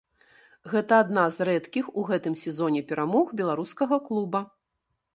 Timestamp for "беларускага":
3.43-4.05